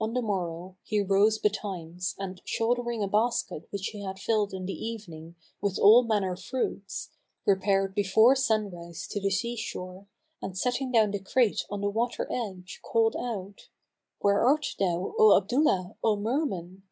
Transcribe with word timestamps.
On 0.00 0.14
the 0.14 0.22
morrow, 0.22 0.76
he 0.84 1.00
rose 1.02 1.40
betimes 1.40 2.14
and, 2.16 2.40
shouldering 2.44 3.02
a 3.02 3.08
basket 3.08 3.66
which 3.72 3.88
he 3.88 4.04
had 4.04 4.20
filled 4.20 4.54
in 4.54 4.66
the 4.66 4.72
evening 4.72 5.34
with 5.60 5.80
all 5.80 6.04
manner 6.04 6.36
fruits, 6.36 7.10
repaired 7.44 7.92
before 7.92 8.36
sunrise 8.36 9.08
to 9.08 9.20
the 9.20 9.30
sea 9.32 9.56
shore, 9.56 10.06
and 10.40 10.56
setting 10.56 10.92
down 10.92 11.10
the 11.10 11.18
crate 11.18 11.64
on 11.70 11.80
the 11.80 11.90
water 11.90 12.28
edge 12.30 12.78
called 12.84 13.16
out, 13.16 13.68
"Where 14.20 14.46
art 14.46 14.76
thou, 14.78 15.16
O 15.18 15.36
Abdullah, 15.36 15.96
O 16.04 16.14
Merman?" 16.14 16.84